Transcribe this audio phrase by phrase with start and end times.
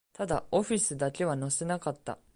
[0.13, 2.17] ただ、オフィスだけは乗せなかった